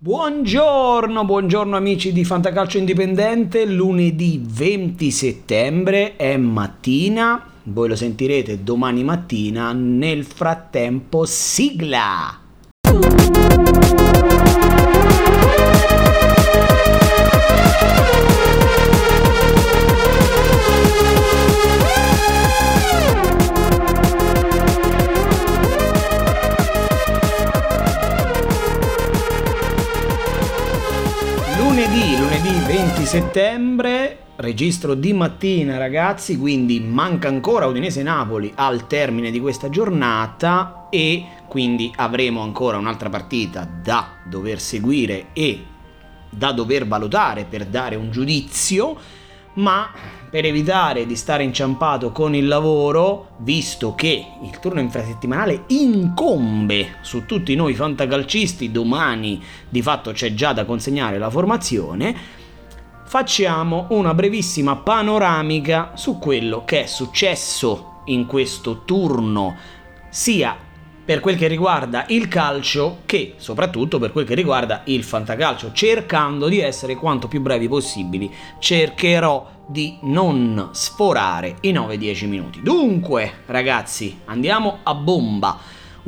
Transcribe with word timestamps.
Buongiorno, 0.00 1.24
buongiorno 1.24 1.76
amici 1.76 2.12
di 2.12 2.24
Fantacalcio 2.24 2.78
Indipendente, 2.78 3.66
lunedì 3.66 4.40
20 4.46 5.10
settembre 5.10 6.14
è 6.14 6.36
mattina, 6.36 7.44
voi 7.64 7.88
lo 7.88 7.96
sentirete 7.96 8.62
domani 8.62 9.02
mattina, 9.02 9.72
nel 9.72 10.24
frattempo 10.24 11.24
sigla! 11.24 12.38
Settembre, 33.08 34.18
registro 34.36 34.92
di 34.92 35.14
mattina 35.14 35.78
ragazzi, 35.78 36.36
quindi 36.36 36.78
manca 36.78 37.28
ancora 37.28 37.64
Udinese-Napoli 37.64 38.52
al 38.54 38.86
termine 38.86 39.30
di 39.30 39.40
questa 39.40 39.70
giornata 39.70 40.88
e 40.90 41.24
quindi 41.48 41.90
avremo 41.96 42.42
ancora 42.42 42.76
un'altra 42.76 43.08
partita 43.08 43.66
da 43.82 44.18
dover 44.28 44.60
seguire 44.60 45.28
e 45.32 45.64
da 46.28 46.52
dover 46.52 46.86
valutare 46.86 47.46
per 47.46 47.64
dare 47.64 47.96
un 47.96 48.10
giudizio, 48.10 48.94
ma 49.54 49.90
per 50.28 50.44
evitare 50.44 51.06
di 51.06 51.16
stare 51.16 51.44
inciampato 51.44 52.12
con 52.12 52.34
il 52.34 52.46
lavoro, 52.46 53.36
visto 53.38 53.94
che 53.94 54.22
il 54.42 54.58
turno 54.60 54.80
infrasettimanale 54.80 55.64
incombe 55.68 56.96
su 57.00 57.24
tutti 57.24 57.54
noi 57.54 57.72
fantacalcisti, 57.72 58.70
domani 58.70 59.42
di 59.66 59.80
fatto 59.80 60.12
c'è 60.12 60.34
già 60.34 60.52
da 60.52 60.66
consegnare 60.66 61.16
la 61.16 61.30
formazione, 61.30 62.36
facciamo 63.08 63.86
una 63.88 64.12
brevissima 64.12 64.76
panoramica 64.76 65.92
su 65.94 66.18
quello 66.18 66.66
che 66.66 66.82
è 66.82 66.86
successo 66.86 68.02
in 68.04 68.26
questo 68.26 68.82
turno, 68.84 69.56
sia 70.10 70.54
per 71.06 71.20
quel 71.20 71.38
che 71.38 71.46
riguarda 71.46 72.04
il 72.08 72.28
calcio 72.28 72.98
che 73.06 73.32
soprattutto 73.38 73.98
per 73.98 74.12
quel 74.12 74.26
che 74.26 74.34
riguarda 74.34 74.82
il 74.84 75.02
fantacalcio, 75.02 75.72
cercando 75.72 76.48
di 76.48 76.60
essere 76.60 76.96
quanto 76.96 77.28
più 77.28 77.40
brevi 77.40 77.66
possibili. 77.66 78.30
Cercherò 78.58 79.56
di 79.66 79.96
non 80.02 80.68
sforare 80.72 81.56
i 81.62 81.72
9-10 81.72 82.28
minuti. 82.28 82.60
Dunque, 82.60 83.38
ragazzi, 83.46 84.20
andiamo 84.26 84.80
a 84.82 84.94
bomba. 84.94 85.58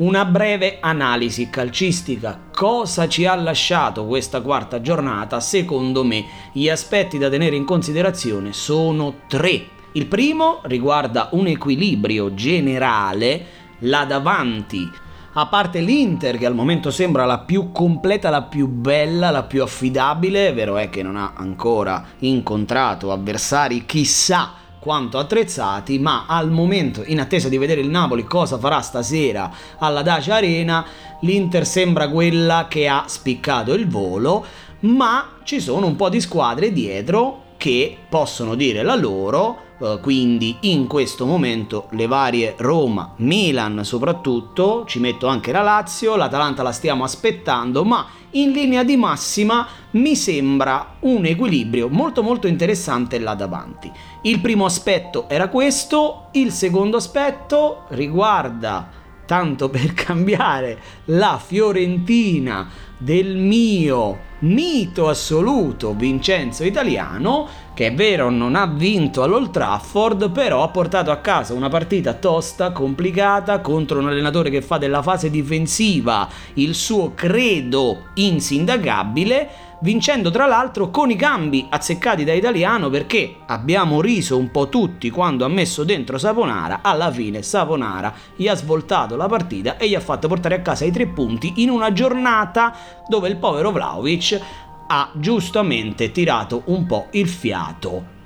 Una 0.01 0.25
breve 0.25 0.77
analisi 0.79 1.51
calcistica. 1.51 2.45
Cosa 2.51 3.07
ci 3.07 3.27
ha 3.27 3.35
lasciato 3.35 4.07
questa 4.07 4.41
quarta 4.41 4.81
giornata? 4.81 5.39
Secondo 5.39 6.03
me 6.03 6.25
gli 6.53 6.69
aspetti 6.69 7.19
da 7.19 7.29
tenere 7.29 7.55
in 7.55 7.65
considerazione 7.65 8.51
sono 8.51 9.19
tre. 9.27 9.63
Il 9.91 10.07
primo 10.07 10.61
riguarda 10.63 11.29
un 11.33 11.45
equilibrio 11.45 12.33
generale 12.33 13.45
là 13.81 14.03
davanti. 14.05 14.89
A 15.33 15.45
parte 15.45 15.81
l'Inter 15.81 16.39
che 16.39 16.47
al 16.47 16.55
momento 16.55 16.89
sembra 16.89 17.25
la 17.25 17.37
più 17.37 17.71
completa, 17.71 18.31
la 18.31 18.41
più 18.41 18.67
bella, 18.67 19.29
la 19.29 19.43
più 19.43 19.61
affidabile, 19.61 20.51
vero 20.51 20.77
è 20.77 20.89
che 20.89 21.03
non 21.03 21.15
ha 21.15 21.33
ancora 21.35 22.03
incontrato 22.21 23.11
avversari 23.11 23.85
chissà 23.85 24.55
quanto 24.81 25.19
attrezzati, 25.19 25.99
ma 25.99 26.25
al 26.27 26.49
momento, 26.49 27.03
in 27.05 27.19
attesa 27.19 27.47
di 27.47 27.59
vedere 27.59 27.81
il 27.81 27.89
Napoli 27.89 28.23
cosa 28.23 28.57
farà 28.57 28.81
stasera 28.81 29.51
alla 29.77 30.01
Dacia 30.01 30.35
Arena, 30.35 30.83
l'Inter 31.21 31.67
sembra 31.67 32.09
quella 32.09 32.65
che 32.67 32.87
ha 32.87 33.03
spiccato 33.05 33.73
il 33.75 33.87
volo, 33.87 34.43
ma 34.79 35.33
ci 35.43 35.59
sono 35.59 35.85
un 35.85 35.95
po' 35.95 36.09
di 36.09 36.19
squadre 36.19 36.73
dietro 36.73 37.43
che 37.57 37.95
possono 38.09 38.55
dire 38.55 38.81
la 38.81 38.95
loro 38.95 39.69
eh, 39.81 39.99
quindi 39.99 40.57
in 40.61 40.85
questo 40.85 41.25
momento 41.25 41.87
le 41.91 42.05
varie 42.05 42.53
Roma, 42.57 43.13
Milan 43.17 43.83
soprattutto, 43.83 44.85
ci 44.85 44.99
metto 44.99 45.27
anche 45.27 45.51
la 45.51 45.61
Lazio, 45.61 46.15
l'Atalanta 46.15 46.61
la 46.61 46.71
stiamo 46.71 47.03
aspettando, 47.03 47.83
ma 47.83 48.05
in 48.31 48.51
linea 48.51 48.83
di 48.83 48.95
massima 48.95 49.67
mi 49.91 50.15
sembra 50.15 50.95
un 51.01 51.25
equilibrio 51.25 51.89
molto 51.89 52.21
molto 52.21 52.47
interessante 52.47 53.19
là 53.19 53.33
davanti. 53.33 53.91
Il 54.21 54.39
primo 54.39 54.65
aspetto 54.65 55.27
era 55.27 55.49
questo, 55.49 56.27
il 56.33 56.51
secondo 56.51 56.97
aspetto 56.97 57.85
riguarda 57.89 59.00
tanto 59.31 59.69
per 59.69 59.93
cambiare 59.95 60.77
la 61.05 61.41
Fiorentina 61.41 62.67
del 62.97 63.37
mio 63.37 64.29
mito 64.39 65.07
assoluto 65.07 65.93
Vincenzo 65.93 66.65
Italiano, 66.65 67.47
che 67.73 67.87
è 67.87 67.93
vero 67.93 68.29
non 68.29 68.55
ha 68.55 68.65
vinto 68.65 69.23
all'Old 69.23 69.51
Trafford, 69.51 70.31
però 70.31 70.63
ha 70.63 70.67
portato 70.67 71.11
a 71.11 71.17
casa 71.17 71.53
una 71.53 71.69
partita 71.69 72.13
tosta, 72.13 72.73
complicata, 72.73 73.61
contro 73.61 73.99
un 73.99 74.09
allenatore 74.09 74.49
che 74.49 74.61
fa 74.61 74.77
della 74.77 75.01
fase 75.01 75.29
difensiva 75.29 76.27
il 76.55 76.75
suo 76.75 77.13
credo 77.15 78.09
insindacabile 78.15 79.70
vincendo 79.81 80.29
tra 80.29 80.45
l'altro 80.45 80.89
con 80.89 81.09
i 81.09 81.15
cambi 81.15 81.65
azzeccati 81.69 82.23
da 82.23 82.33
italiano 82.33 82.89
perché 82.89 83.37
abbiamo 83.47 84.01
riso 84.01 84.37
un 84.37 84.51
po' 84.51 84.69
tutti 84.69 85.09
quando 85.09 85.43
ha 85.43 85.47
messo 85.47 85.83
dentro 85.83 86.17
Saponara, 86.17 86.79
alla 86.81 87.11
fine 87.11 87.41
Saponara 87.41 88.13
gli 88.35 88.47
ha 88.47 88.55
svoltato 88.55 89.15
la 89.15 89.27
partita 89.27 89.77
e 89.77 89.89
gli 89.89 89.95
ha 89.95 89.99
fatto 89.99 90.27
portare 90.27 90.55
a 90.55 90.61
casa 90.61 90.85
i 90.85 90.91
tre 90.91 91.07
punti 91.07 91.53
in 91.57 91.69
una 91.69 91.91
giornata 91.93 92.75
dove 93.07 93.29
il 93.29 93.37
povero 93.37 93.71
Vlaovic 93.71 94.39
ha 94.87 95.09
giustamente 95.13 96.11
tirato 96.11 96.63
un 96.65 96.85
po' 96.85 97.07
il 97.11 97.27
fiato 97.27 98.19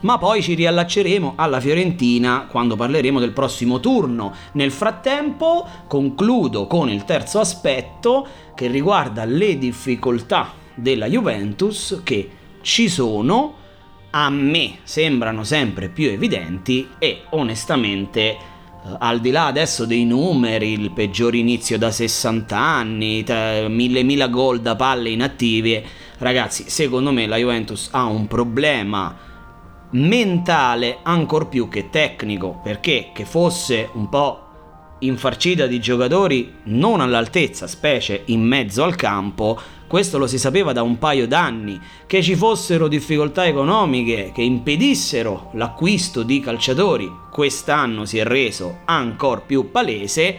ma 0.00 0.18
poi 0.18 0.42
ci 0.42 0.52
riallacceremo 0.52 1.32
alla 1.36 1.60
Fiorentina 1.60 2.46
quando 2.50 2.76
parleremo 2.76 3.18
del 3.18 3.32
prossimo 3.32 3.80
turno. 3.80 4.34
Nel 4.52 4.70
frattempo 4.70 5.66
concludo 5.88 6.66
con 6.66 6.90
il 6.90 7.04
terzo 7.04 7.40
aspetto 7.40 8.26
che 8.54 8.66
riguarda 8.66 9.24
le 9.24 9.56
difficoltà 9.56 10.62
della 10.74 11.06
Juventus 11.06 12.00
che 12.02 12.30
ci 12.62 12.88
sono, 12.88 13.56
a 14.10 14.30
me 14.30 14.78
sembrano 14.84 15.44
sempre 15.44 15.88
più 15.88 16.08
evidenti 16.08 16.88
e 16.98 17.22
onestamente 17.30 18.20
eh, 18.20 18.36
al 18.98 19.20
di 19.20 19.30
là 19.30 19.46
adesso 19.46 19.84
dei 19.86 20.04
numeri, 20.04 20.72
il 20.72 20.90
peggior 20.92 21.34
inizio 21.34 21.78
da 21.78 21.90
60 21.90 22.56
anni, 22.56 23.24
mille 23.68 24.02
mila 24.02 24.28
gol 24.28 24.60
da 24.60 24.76
palle 24.76 25.10
inattive, 25.10 25.84
ragazzi, 26.18 26.68
secondo 26.68 27.12
me 27.12 27.26
la 27.26 27.36
Juventus 27.36 27.88
ha 27.92 28.04
un 28.04 28.26
problema 28.26 29.16
mentale 29.90 30.98
ancor 31.02 31.48
più 31.48 31.68
che 31.68 31.90
tecnico, 31.90 32.60
perché 32.62 33.10
che 33.12 33.24
fosse 33.24 33.88
un 33.92 34.08
po' 34.08 34.43
infarcita 35.06 35.66
di 35.66 35.80
giocatori 35.80 36.52
non 36.64 37.00
all'altezza, 37.00 37.66
specie 37.66 38.22
in 38.26 38.42
mezzo 38.42 38.82
al 38.82 38.94
campo, 38.94 39.60
questo 39.86 40.18
lo 40.18 40.26
si 40.26 40.38
sapeva 40.38 40.72
da 40.72 40.82
un 40.82 40.98
paio 40.98 41.26
d'anni, 41.26 41.80
che 42.06 42.22
ci 42.22 42.34
fossero 42.34 42.88
difficoltà 42.88 43.46
economiche 43.46 44.32
che 44.34 44.42
impedissero 44.42 45.50
l'acquisto 45.54 46.22
di 46.22 46.40
calciatori, 46.40 47.10
quest'anno 47.30 48.04
si 48.04 48.18
è 48.18 48.24
reso 48.24 48.80
ancora 48.86 49.40
più 49.40 49.70
palese, 49.70 50.38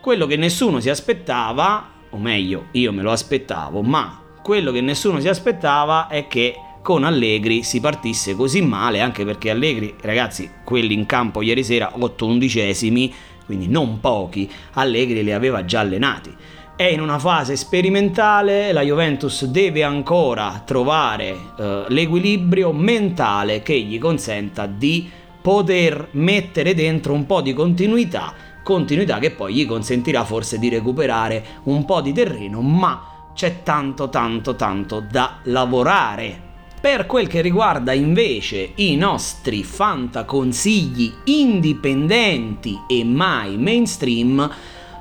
quello 0.00 0.26
che 0.26 0.36
nessuno 0.36 0.80
si 0.80 0.88
aspettava, 0.88 1.90
o 2.10 2.18
meglio 2.18 2.66
io 2.72 2.92
me 2.92 3.02
lo 3.02 3.12
aspettavo, 3.12 3.82
ma 3.82 4.22
quello 4.42 4.72
che 4.72 4.80
nessuno 4.80 5.20
si 5.20 5.28
aspettava 5.28 6.08
è 6.08 6.26
che 6.26 6.54
con 6.82 7.02
Allegri 7.02 7.64
si 7.64 7.80
partisse 7.80 8.36
così 8.36 8.62
male, 8.62 9.00
anche 9.00 9.24
perché 9.24 9.50
Allegri, 9.50 9.94
ragazzi, 10.02 10.48
quelli 10.62 10.94
in 10.94 11.04
campo 11.04 11.42
ieri 11.42 11.64
sera 11.64 11.90
8 11.98 12.26
undicesimi, 12.26 13.12
quindi 13.46 13.68
non 13.68 14.00
pochi, 14.00 14.50
Allegri 14.74 15.22
li 15.24 15.32
aveva 15.32 15.64
già 15.64 15.80
allenati. 15.80 16.34
È 16.76 16.84
in 16.84 17.00
una 17.00 17.18
fase 17.18 17.56
sperimentale, 17.56 18.70
la 18.72 18.82
Juventus 18.82 19.46
deve 19.46 19.82
ancora 19.82 20.62
trovare 20.66 21.34
eh, 21.58 21.84
l'equilibrio 21.88 22.72
mentale 22.72 23.62
che 23.62 23.80
gli 23.80 23.98
consenta 23.98 24.66
di 24.66 25.08
poter 25.40 26.08
mettere 26.10 26.74
dentro 26.74 27.14
un 27.14 27.24
po' 27.24 27.40
di 27.40 27.54
continuità, 27.54 28.34
continuità 28.62 29.18
che 29.18 29.30
poi 29.30 29.54
gli 29.54 29.66
consentirà 29.66 30.24
forse 30.24 30.58
di 30.58 30.68
recuperare 30.68 31.42
un 31.62 31.86
po' 31.86 32.02
di 32.02 32.12
terreno, 32.12 32.60
ma 32.60 33.30
c'è 33.32 33.62
tanto 33.62 34.10
tanto 34.10 34.54
tanto 34.54 35.00
da 35.00 35.38
lavorare 35.44 36.45
per 36.86 37.06
quel 37.06 37.26
che 37.26 37.40
riguarda 37.40 37.92
invece 37.92 38.70
i 38.76 38.94
nostri 38.94 39.64
fanta 39.64 40.22
consigli 40.22 41.12
indipendenti 41.24 42.78
e 42.86 43.02
mai 43.02 43.56
mainstream, 43.58 44.48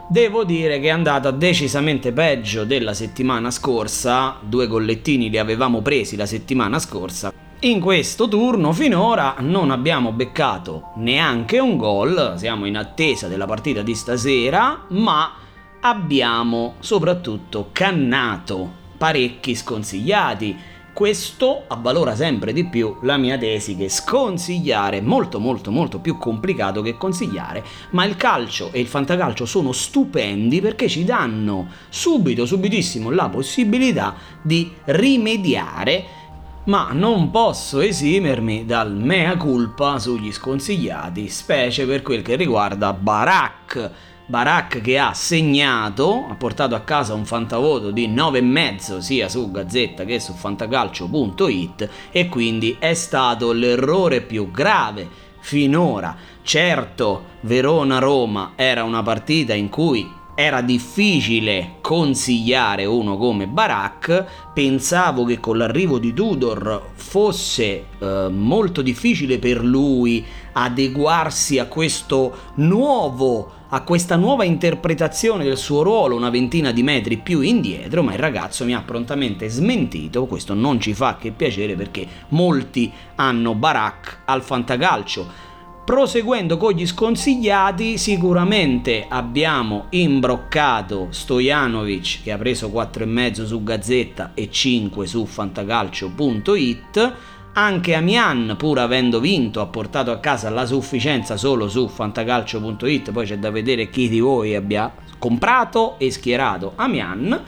devo 0.10 0.44
dire 0.46 0.80
che 0.80 0.88
è 0.88 0.90
andata 0.90 1.30
decisamente 1.30 2.12
peggio 2.12 2.64
della 2.64 2.96
settimana 2.96 3.52
scorsa, 3.52 4.38
due 4.42 4.66
gollettini 4.66 5.30
li 5.30 5.38
avevamo 5.38 5.84
presi 5.84 6.16
la 6.16 6.26
settimana 6.26 6.80
scorsa. 6.80 7.32
In 7.60 7.80
questo 7.80 8.28
turno 8.28 8.72
finora 8.72 9.36
non 9.42 9.70
abbiamo 9.70 10.12
beccato 10.12 10.94
neanche 10.96 11.60
un 11.60 11.78
gol, 11.78 12.34
siamo 12.38 12.66
in 12.66 12.78
attesa 12.78 13.28
della 13.28 13.46
partita 13.46 13.84
di 13.84 13.94
stasera, 13.94 14.86
ma 14.88 15.34
abbiamo 15.82 16.78
soprattutto 16.80 17.70
cannato 17.72 18.84
parecchi 18.98 19.54
sconsigliati. 19.54 20.74
Questo 20.96 21.66
avvalora 21.68 22.16
sempre 22.16 22.54
di 22.54 22.68
più 22.68 22.96
la 23.02 23.18
mia 23.18 23.38
tesi 23.38 23.76
che 23.76 23.90
sconsigliare 23.90 25.00
è 25.00 25.02
molto 25.02 25.40
molto 25.42 25.70
molto 25.70 26.00
più 26.00 26.18
complicato 26.18 26.82
che 26.82 26.96
consigliare, 26.96 27.66
ma 27.90 28.06
il 28.06 28.16
calcio 28.16 28.70
e 28.72 28.80
il 28.80 28.88
fantacalcio 28.88 29.46
sono 29.46 29.74
stupendi 29.74 30.62
perché 30.62 30.88
ci 30.88 31.04
danno 31.04 31.68
subito, 31.90 32.46
subitissimo 32.46 33.10
la 33.10 33.28
possibilità 33.28 34.16
di 34.42 34.72
rimediare 34.86 36.06
ma 36.68 36.92
non 36.94 37.30
posso 37.30 37.82
esimermi 37.82 38.66
dal 38.66 38.96
mea 38.96 39.36
culpa 39.36 40.00
sugli 40.00 40.32
sconsigliati, 40.32 41.28
specie 41.28 41.86
per 41.86 42.04
quel 42.04 42.22
che 42.22 42.38
riguarda 42.38 42.94
Barak. 42.94 43.92
Barak 44.28 44.82
che 44.82 44.98
ha 44.98 45.14
segnato, 45.14 46.26
ha 46.28 46.34
portato 46.34 46.74
a 46.74 46.80
casa 46.80 47.14
un 47.14 47.26
fantavoto 47.26 47.92
di 47.92 48.10
9,5 48.10 48.98
sia 48.98 49.30
su 49.30 49.52
Gazzetta 49.52 50.04
che 50.04 50.20
su 50.20 50.34
fantacalcio.it 50.34 51.90
e 52.12 52.28
quindi 52.28 52.76
è 52.80 52.96
stato 52.96 53.52
l'errore 53.52 54.22
più 54.22 54.50
grave 54.50 55.08
finora. 55.40 56.16
Certo, 56.42 57.26
Verona-Roma 57.42 58.54
era 58.56 58.84
una 58.84 59.04
partita 59.04 59.54
in 59.54 59.70
cui 59.70 60.10
era 60.36 60.62
difficile 60.62 61.76
consigliare 61.80 62.84
uno 62.84 63.18
come 63.18 63.48
Barak, 63.48 64.52
pensavo 64.54 65.24
che 65.24 65.40
con 65.40 65.58
l'arrivo 65.58 65.98
di 65.98 66.14
Tudor 66.14 66.90
fosse 66.96 67.86
eh, 68.00 68.28
molto 68.30 68.82
difficile 68.82 69.40
per 69.40 69.64
lui 69.64 70.26
adeguarsi 70.52 71.58
a 71.58 71.68
questo 71.68 72.36
nuovo 72.56 73.55
a 73.70 73.82
questa 73.82 74.16
nuova 74.16 74.44
interpretazione 74.44 75.44
del 75.44 75.58
suo 75.58 75.82
ruolo 75.82 76.16
una 76.16 76.30
ventina 76.30 76.72
di 76.72 76.84
metri 76.84 77.18
più 77.18 77.42
indietro, 77.42 78.04
ma 78.04 78.14
il 78.14 78.20
ragazzo 78.20 78.66
mi 78.66 78.74
ha 78.74 78.82
prontamente 78.82 79.48
smentito, 79.50 80.26
questo 80.26 80.54
non 80.54 80.80
ci 80.80 80.94
fa 80.94 81.18
che 81.18 81.32
piacere 81.32 81.76
perché 81.76 82.08
molti 82.30 82.92
hanno 83.16 83.56
Barak 83.56 84.22
al 84.26 84.42
fantacalcio 84.42 85.54
Proseguendo 85.86 86.58
con 86.58 86.72
gli 86.72 86.88
sconsigliati, 86.88 88.00
sicuramente 88.00 89.06
abbiamo 89.08 89.86
imbroccato 89.92 91.10
Stojanovic 91.12 92.24
che 92.24 92.32
ha 92.32 92.40
preso 92.40 92.70
4,5 92.70 93.46
su 93.46 93.62
Gazzetta 93.62 94.32
e 94.34 94.50
5 94.50 95.06
su 95.06 95.28
fantacalcio.it. 95.28 97.14
Anche 97.58 97.94
Amian, 97.94 98.56
pur 98.58 98.80
avendo 98.80 99.22
vinto, 99.22 99.62
ha 99.62 99.68
portato 99.68 100.12
a 100.12 100.20
casa 100.20 100.50
la 100.50 100.66
sufficienza 100.66 101.38
solo 101.38 101.70
su 101.70 101.88
fantacalcio.it. 101.88 103.14
Poi 103.14 103.26
c'è 103.26 103.38
da 103.38 103.50
vedere 103.50 103.90
chi 103.90 104.10
di 104.10 104.20
voi 104.20 104.56
abbia 104.56 104.94
comprato 105.18 105.98
e 105.98 106.12
schierato 106.12 106.74
Amian. 106.76 107.42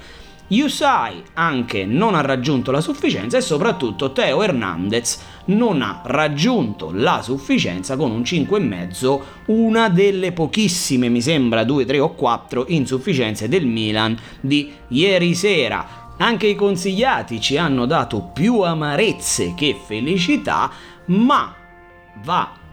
Yusai 0.48 1.22
anche 1.34 1.86
non 1.86 2.16
ha 2.16 2.22
raggiunto 2.22 2.72
la 2.72 2.80
sufficienza 2.80 3.36
e 3.36 3.42
soprattutto 3.42 4.14
Teo 4.14 4.42
Hernandez 4.42 5.20
non 5.48 5.82
ha 5.82 6.00
raggiunto 6.06 6.92
la 6.94 7.22
sufficienza 7.22 7.98
con 7.98 8.12
un 8.12 8.22
5,5, 8.22 9.20
una 9.48 9.90
delle 9.90 10.32
pochissime, 10.32 11.10
mi 11.10 11.22
sembra 11.22 11.66
2, 11.66 11.84
3 11.84 12.00
o 12.00 12.12
4 12.14 12.64
insufficienze 12.70 13.50
del 13.50 13.66
Milan 13.66 14.18
di 14.40 14.72
ieri 14.88 15.36
sera. 15.36 16.07
Anche 16.18 16.48
i 16.48 16.56
consigliati 16.56 17.40
ci 17.40 17.58
hanno 17.58 17.86
dato 17.86 18.22
più 18.34 18.62
amarezze 18.62 19.54
che 19.54 19.80
felicità, 19.86 20.72
ma 21.06 21.54
va 22.24 22.66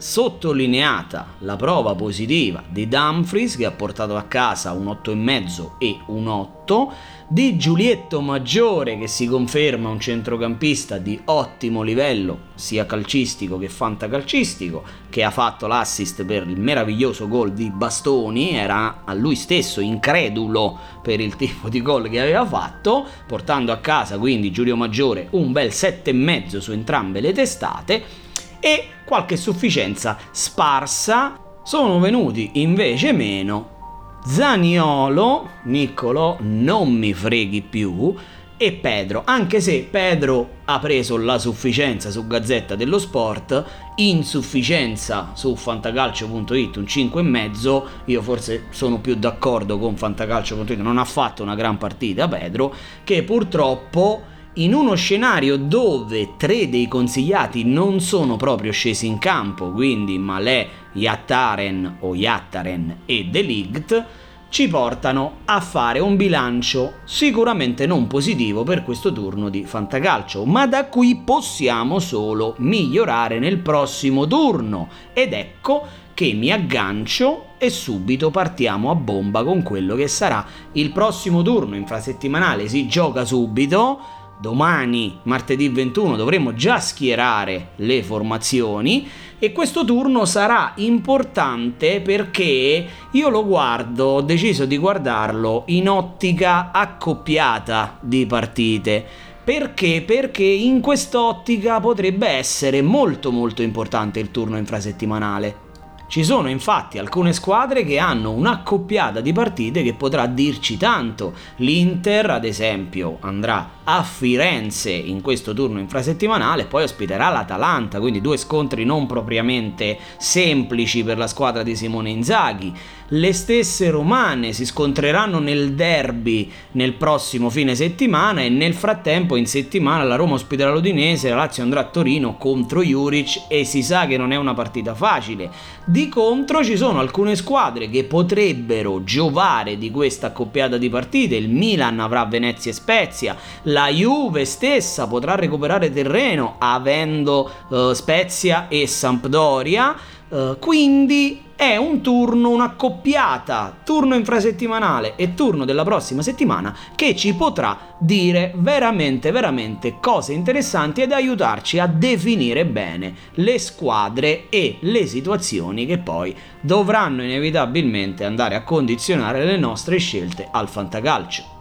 sottolineata 0.00 1.34
la 1.40 1.56
prova 1.56 1.94
positiva 1.94 2.62
di 2.66 2.88
Dumfries 2.88 3.56
che 3.56 3.66
ha 3.66 3.70
portato 3.70 4.16
a 4.16 4.22
casa 4.22 4.72
un 4.72 4.86
8,5 4.86 5.72
e 5.78 5.98
un 6.06 6.26
8, 6.26 6.92
di 7.28 7.56
Giulietto 7.58 8.22
Maggiore 8.22 8.98
che 8.98 9.06
si 9.06 9.26
conferma 9.26 9.90
un 9.90 10.00
centrocampista 10.00 10.96
di 10.96 11.20
ottimo 11.26 11.82
livello 11.82 12.48
sia 12.54 12.86
calcistico 12.86 13.58
che 13.58 13.68
fantacalcistico, 13.68 14.82
che 15.10 15.22
ha 15.22 15.30
fatto 15.30 15.66
l'assist 15.66 16.24
per 16.24 16.48
il 16.48 16.58
meraviglioso 16.58 17.28
gol 17.28 17.52
di 17.52 17.70
Bastoni, 17.70 18.54
era 18.54 19.02
a 19.04 19.12
lui 19.12 19.36
stesso 19.36 19.80
incredulo 19.80 20.78
per 21.02 21.20
il 21.20 21.36
tipo 21.36 21.68
di 21.68 21.82
gol 21.82 22.08
che 22.08 22.20
aveva 22.20 22.46
fatto, 22.46 23.06
portando 23.26 23.70
a 23.70 23.78
casa 23.78 24.18
quindi 24.18 24.50
Giulio 24.50 24.76
Maggiore 24.76 25.28
un 25.32 25.52
bel 25.52 25.68
7,5 25.68 26.58
su 26.58 26.72
entrambe 26.72 27.20
le 27.20 27.32
testate 27.32 28.28
e 28.60 28.86
qualche 29.04 29.36
sufficienza 29.36 30.16
sparsa. 30.30 31.38
Sono 31.64 31.98
venuti 31.98 32.50
invece 32.54 33.12
meno. 33.12 33.78
Zaniolo, 34.24 35.48
Niccolo, 35.64 36.36
non 36.40 36.92
mi 36.92 37.14
freghi 37.14 37.62
più, 37.62 38.14
e 38.62 38.72
Pedro, 38.72 39.22
anche 39.24 39.58
se 39.58 39.88
Pedro 39.90 40.56
ha 40.66 40.78
preso 40.80 41.16
la 41.16 41.38
sufficienza 41.38 42.10
su 42.10 42.26
Gazzetta 42.26 42.76
dello 42.76 42.98
Sport, 42.98 43.64
insufficienza 43.96 45.30
su 45.32 45.56
fantacalcio.it, 45.56 46.76
un 46.76 46.82
5,5, 46.82 47.82
io 48.04 48.20
forse 48.20 48.66
sono 48.68 49.00
più 49.00 49.14
d'accordo 49.14 49.78
con 49.78 49.96
fantacalcio.it, 49.96 50.76
non 50.76 50.98
ha 50.98 51.06
fatto 51.06 51.42
una 51.42 51.54
gran 51.54 51.78
partita 51.78 52.28
Pedro, 52.28 52.74
che 53.02 53.22
purtroppo 53.22 54.24
in 54.54 54.74
uno 54.74 54.96
scenario 54.96 55.56
dove 55.56 56.36
tre 56.36 56.68
dei 56.68 56.88
consigliati 56.88 57.64
non 57.64 58.00
sono 58.00 58.36
proprio 58.36 58.72
scesi 58.72 59.06
in 59.06 59.18
campo, 59.18 59.70
quindi 59.70 60.18
Malè, 60.18 60.68
Yattaren 60.94 61.98
o 62.00 62.16
Yattaren 62.16 63.02
e 63.06 63.26
Delict, 63.26 64.04
ci 64.48 64.66
portano 64.66 65.38
a 65.44 65.60
fare 65.60 66.00
un 66.00 66.16
bilancio 66.16 66.94
sicuramente 67.04 67.86
non 67.86 68.08
positivo 68.08 68.64
per 68.64 68.82
questo 68.82 69.12
turno 69.12 69.48
di 69.48 69.64
fantacalcio, 69.64 70.44
ma 70.44 70.66
da 70.66 70.86
qui 70.86 71.22
possiamo 71.24 72.00
solo 72.00 72.56
migliorare 72.58 73.38
nel 73.38 73.58
prossimo 73.58 74.26
turno. 74.26 74.88
Ed 75.12 75.32
ecco 75.32 75.86
che 76.12 76.32
mi 76.32 76.50
aggancio 76.50 77.50
e 77.58 77.70
subito 77.70 78.30
partiamo 78.30 78.90
a 78.90 78.96
bomba 78.96 79.44
con 79.44 79.62
quello 79.62 79.94
che 79.94 80.08
sarà 80.08 80.44
il 80.72 80.90
prossimo 80.90 81.42
turno 81.42 81.76
infrasettimanale. 81.76 82.66
Si 82.66 82.88
gioca 82.88 83.24
subito 83.24 84.18
domani, 84.40 85.18
martedì 85.24 85.68
21, 85.68 86.16
dovremo 86.16 86.54
già 86.54 86.80
schierare 86.80 87.72
le 87.76 88.02
formazioni 88.02 89.06
e 89.38 89.52
questo 89.52 89.84
turno 89.84 90.24
sarà 90.24 90.72
importante 90.76 92.00
perché 92.00 92.86
io 93.10 93.28
lo 93.28 93.46
guardo, 93.46 94.04
ho 94.06 94.20
deciso 94.22 94.64
di 94.64 94.78
guardarlo 94.78 95.64
in 95.66 95.88
ottica 95.88 96.70
accoppiata 96.72 97.98
di 98.00 98.24
partite. 98.26 99.04
Perché? 99.44 100.02
Perché 100.06 100.44
in 100.44 100.80
quest'ottica 100.80 101.80
potrebbe 101.80 102.28
essere 102.28 102.82
molto 102.82 103.30
molto 103.30 103.62
importante 103.62 104.20
il 104.20 104.30
turno 104.30 104.56
infrasettimanale. 104.56 105.68
Ci 106.10 106.24
sono 106.24 106.48
infatti 106.48 106.98
alcune 106.98 107.32
squadre 107.32 107.84
che 107.84 107.98
hanno 107.98 108.32
un'accoppiata 108.32 109.20
di 109.20 109.32
partite 109.32 109.84
che 109.84 109.94
potrà 109.94 110.26
dirci 110.26 110.76
tanto. 110.76 111.34
L'Inter, 111.58 112.30
ad 112.30 112.44
esempio, 112.44 113.18
andrà 113.20 113.78
a 113.92 114.04
Firenze 114.04 114.92
in 114.92 115.20
questo 115.20 115.52
turno 115.52 115.80
infrasettimanale, 115.80 116.66
poi 116.66 116.84
ospiterà 116.84 117.28
l'Atalanta, 117.28 117.98
quindi 117.98 118.20
due 118.20 118.36
scontri 118.36 118.84
non 118.84 119.06
propriamente 119.06 119.98
semplici 120.16 121.02
per 121.02 121.18
la 121.18 121.26
squadra 121.26 121.64
di 121.64 121.74
Simone 121.74 122.10
Inzaghi. 122.10 122.72
Le 123.12 123.32
stesse 123.32 123.90
romane 123.90 124.52
si 124.52 124.64
scontreranno 124.64 125.40
nel 125.40 125.72
derby 125.72 126.48
nel 126.72 126.92
prossimo 126.92 127.50
fine 127.50 127.74
settimana 127.74 128.42
e 128.42 128.48
nel 128.48 128.72
frattempo 128.72 129.34
in 129.34 129.46
settimana 129.46 130.04
la 130.04 130.14
Roma 130.14 130.34
ospiterà 130.34 130.70
l'Udinese, 130.70 131.28
la 131.30 131.34
Lazio 131.34 131.64
andrà 131.64 131.80
a 131.80 131.84
Torino 131.84 132.36
contro 132.36 132.84
Juric 132.84 133.46
e 133.48 133.64
si 133.64 133.82
sa 133.82 134.06
che 134.06 134.16
non 134.16 134.30
è 134.30 134.36
una 134.36 134.54
partita 134.54 134.94
facile. 134.94 135.50
Di 135.84 136.08
contro 136.08 136.62
ci 136.62 136.76
sono 136.76 137.00
alcune 137.00 137.34
squadre 137.34 137.90
che 137.90 138.04
potrebbero 138.04 139.02
giovare 139.02 139.76
di 139.76 139.90
questa 139.90 140.28
accoppiata 140.28 140.76
di 140.76 140.88
partite, 140.88 141.34
il 141.34 141.48
Milan 141.48 141.98
avrà 141.98 142.24
Venezia 142.26 142.70
e 142.70 142.74
Spezia, 142.74 143.36
la 143.62 143.79
Juve 143.88 144.44
stessa 144.44 145.06
potrà 145.06 145.34
recuperare 145.34 145.92
terreno 145.92 146.56
avendo 146.58 147.50
uh, 147.68 147.92
Spezia 147.92 148.68
e 148.68 148.86
Sampdoria, 148.86 149.94
uh, 150.28 150.58
quindi 150.58 151.48
è 151.60 151.76
un 151.76 152.00
turno, 152.00 152.48
un'accoppiata, 152.48 153.80
turno 153.84 154.14
infrasettimanale 154.14 155.14
e 155.16 155.34
turno 155.34 155.66
della 155.66 155.84
prossima 155.84 156.22
settimana 156.22 156.74
che 156.94 157.14
ci 157.14 157.34
potrà 157.34 157.96
dire 157.98 158.54
veramente, 158.56 159.30
veramente 159.30 159.98
cose 160.00 160.32
interessanti 160.32 161.02
ed 161.02 161.12
aiutarci 161.12 161.78
a 161.78 161.86
definire 161.86 162.64
bene 162.64 163.14
le 163.34 163.58
squadre 163.58 164.48
e 164.48 164.78
le 164.80 165.06
situazioni 165.06 165.84
che 165.84 165.98
poi 165.98 166.34
dovranno 166.62 167.22
inevitabilmente 167.22 168.24
andare 168.24 168.54
a 168.54 168.62
condizionare 168.62 169.44
le 169.44 169.58
nostre 169.58 169.98
scelte 169.98 170.48
al 170.50 170.66
fantacalcio. 170.66 171.59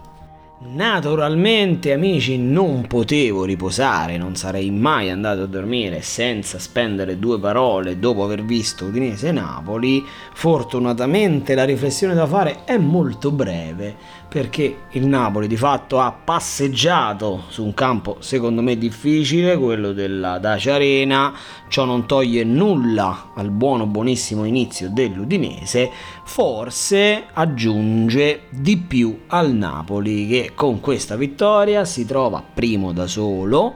Naturalmente 0.62 1.94
amici 1.94 2.38
non 2.38 2.86
potevo 2.86 3.46
riposare, 3.46 4.18
non 4.18 4.36
sarei 4.36 4.72
mai 4.72 5.10
andato 5.10 5.44
a 5.44 5.46
dormire 5.46 6.02
senza 6.02 6.60
spendere 6.60 7.18
due 7.18 7.40
parole 7.40 7.98
dopo 7.98 8.26
aver 8.26 8.44
visto 8.44 8.84
Udinese 8.84 9.32
Napoli. 9.32 10.06
Fortunatamente 10.34 11.56
la 11.56 11.64
riflessione 11.64 12.14
da 12.14 12.28
fare 12.28 12.66
è 12.66 12.78
molto 12.78 13.32
breve 13.32 13.96
perché 14.28 14.82
il 14.92 15.08
Napoli 15.08 15.48
di 15.48 15.56
fatto 15.56 16.02
ha 16.02 16.12
passeggiato 16.12 17.46
su 17.48 17.64
un 17.64 17.74
campo 17.74 18.18
secondo 18.20 18.62
me 18.62 18.78
difficile, 18.78 19.58
quello 19.58 19.94
della 19.94 20.40
Dacia 20.40 20.76
Arena, 20.76 21.34
ciò 21.70 21.86
non 21.86 22.06
toglie 22.06 22.44
nulla 22.44 23.32
al 23.34 23.50
buono 23.50 23.88
buonissimo 23.88 24.44
inizio 24.44 24.90
dell'Udinese, 24.92 25.90
forse 26.30 27.26
aggiunge 27.34 28.42
di 28.52 28.78
più 28.78 29.22
al 29.30 29.52
Napoli 29.52 30.28
che 30.28 30.52
con 30.54 30.80
questa 30.80 31.16
vittoria 31.16 31.86
si 31.86 32.06
trova 32.06 32.44
primo 32.54 32.94
da 32.94 33.08
solo 33.08 33.74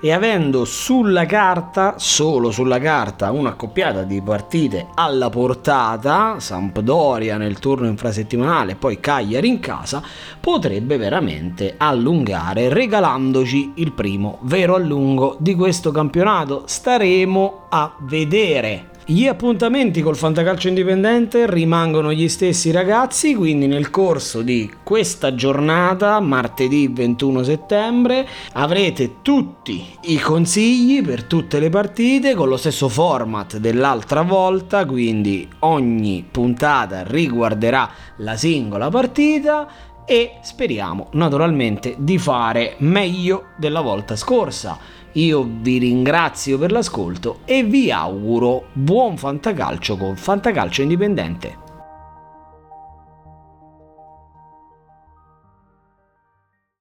e 0.00 0.12
avendo 0.12 0.64
sulla 0.64 1.26
carta, 1.26 1.94
solo 1.98 2.52
sulla 2.52 2.78
carta, 2.78 3.32
una 3.32 3.50
accoppiata 3.50 4.04
di 4.04 4.22
partite 4.22 4.86
alla 4.94 5.30
portata, 5.30 6.38
Sampdoria 6.38 7.38
nel 7.38 7.58
turno 7.58 7.88
infrasettimanale 7.88 8.72
e 8.72 8.76
poi 8.76 9.00
Cagliari 9.00 9.48
in 9.48 9.58
casa, 9.58 10.00
potrebbe 10.38 10.96
veramente 10.98 11.74
allungare 11.76 12.68
regalandoci 12.68 13.72
il 13.76 13.90
primo 13.90 14.38
vero 14.42 14.76
allungo 14.76 15.36
di 15.40 15.56
questo 15.56 15.90
campionato. 15.90 16.62
Staremo 16.66 17.64
a 17.68 17.96
vedere. 18.02 18.94
Gli 19.08 19.28
appuntamenti 19.28 20.02
col 20.02 20.16
Fantacalcio 20.16 20.66
Indipendente 20.66 21.48
rimangono 21.48 22.12
gli 22.12 22.28
stessi 22.28 22.72
ragazzi, 22.72 23.36
quindi 23.36 23.68
nel 23.68 23.88
corso 23.88 24.42
di 24.42 24.68
questa 24.82 25.32
giornata, 25.36 26.18
martedì 26.18 26.88
21 26.88 27.44
settembre, 27.44 28.26
avrete 28.54 29.22
tutti 29.22 29.86
i 30.06 30.18
consigli 30.18 31.04
per 31.04 31.22
tutte 31.22 31.60
le 31.60 31.68
partite 31.68 32.34
con 32.34 32.48
lo 32.48 32.56
stesso 32.56 32.88
format 32.88 33.58
dell'altra 33.58 34.22
volta, 34.22 34.84
quindi 34.84 35.48
ogni 35.60 36.26
puntata 36.28 37.04
riguarderà 37.04 37.88
la 38.16 38.34
singola 38.36 38.88
partita 38.88 39.68
e 40.04 40.38
speriamo 40.42 41.10
naturalmente 41.12 41.94
di 41.96 42.18
fare 42.18 42.74
meglio 42.78 43.50
della 43.56 43.82
volta 43.82 44.16
scorsa. 44.16 44.96
Io 45.16 45.48
vi 45.48 45.78
ringrazio 45.78 46.58
per 46.58 46.72
l'ascolto 46.72 47.38
e 47.46 47.62
vi 47.62 47.90
auguro 47.90 48.66
buon 48.74 49.16
fantacalcio 49.16 49.96
con 49.96 50.14
Fantacalcio 50.14 50.82
Indipendente. 50.82 51.65